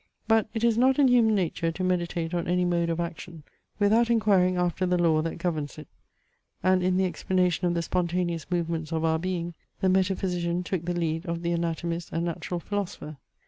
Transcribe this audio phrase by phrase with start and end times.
[0.27, 3.43] But it is not in human nature to meditate on any mode of action,
[3.77, 5.87] without inquiring after the law that governs it;
[6.63, 10.99] and in the explanation of the spontaneous movements of our being, the metaphysician took the
[10.99, 13.17] lead of the anatomist and natural philosopher.